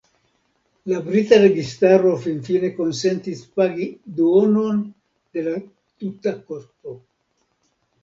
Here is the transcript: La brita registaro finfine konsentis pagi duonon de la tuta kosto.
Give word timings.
La 0.91 1.01
brita 1.09 1.37
registaro 1.43 2.15
finfine 2.23 2.73
konsentis 2.79 3.45
pagi 3.61 3.89
duonon 4.19 4.83
de 5.13 5.47
la 5.53 5.57
tuta 5.63 6.39
kosto. 6.45 7.01